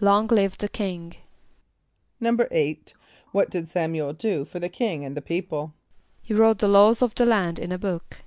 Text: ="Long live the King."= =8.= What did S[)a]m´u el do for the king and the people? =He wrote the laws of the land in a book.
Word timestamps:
="Long 0.00 0.26
live 0.26 0.58
the 0.58 0.68
King."= 0.68 1.14
=8.= 2.20 2.92
What 3.30 3.50
did 3.50 3.66
S[)a]m´u 3.68 3.98
el 4.00 4.14
do 4.14 4.44
for 4.44 4.58
the 4.58 4.68
king 4.68 5.04
and 5.04 5.16
the 5.16 5.22
people? 5.22 5.74
=He 6.24 6.34
wrote 6.34 6.58
the 6.58 6.66
laws 6.66 7.02
of 7.02 7.14
the 7.14 7.24
land 7.24 7.60
in 7.60 7.70
a 7.70 7.78
book. 7.78 8.24